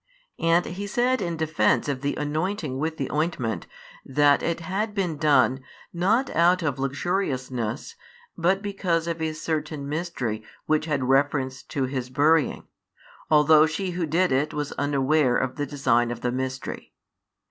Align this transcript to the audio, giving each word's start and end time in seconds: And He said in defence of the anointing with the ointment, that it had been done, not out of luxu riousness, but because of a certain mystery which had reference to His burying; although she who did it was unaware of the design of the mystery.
And 0.39 0.65
He 0.65 0.87
said 0.87 1.21
in 1.21 1.37
defence 1.37 1.87
of 1.87 2.01
the 2.01 2.15
anointing 2.15 2.79
with 2.79 2.97
the 2.97 3.07
ointment, 3.11 3.67
that 4.03 4.41
it 4.41 4.61
had 4.61 4.95
been 4.95 5.17
done, 5.17 5.59
not 5.93 6.31
out 6.31 6.63
of 6.63 6.77
luxu 6.77 7.13
riousness, 7.19 7.93
but 8.35 8.63
because 8.63 9.05
of 9.05 9.21
a 9.21 9.33
certain 9.33 9.87
mystery 9.87 10.41
which 10.65 10.85
had 10.85 11.03
reference 11.03 11.61
to 11.61 11.83
His 11.83 12.09
burying; 12.09 12.63
although 13.29 13.67
she 13.67 13.91
who 13.91 14.07
did 14.07 14.31
it 14.31 14.55
was 14.55 14.71
unaware 14.71 15.37
of 15.37 15.55
the 15.57 15.67
design 15.67 16.09
of 16.09 16.21
the 16.21 16.31
mystery. 16.31 16.93